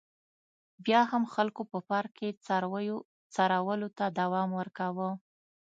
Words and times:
بیا 0.85 1.01
هم 1.11 1.23
خلکو 1.33 1.61
په 1.71 1.79
پارک 1.89 2.11
کې 2.19 2.29
څارویو 2.45 2.97
څرولو 3.35 3.87
ته 3.97 4.05
دوام 4.19 4.49
ورکاوه. 4.59 5.09